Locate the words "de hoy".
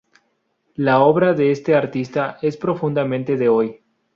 3.37-3.83